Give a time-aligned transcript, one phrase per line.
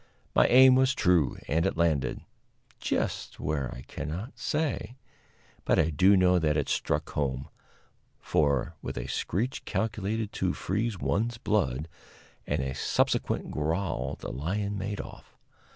[0.33, 2.21] My aim was true and it landed
[2.79, 4.97] just where I cannot say,
[5.63, 7.49] but I do know that it struck home;
[8.19, 11.87] for, with a screech calculated to freeze one's blood,
[12.47, 15.37] and a subsequent growl, the lion made off.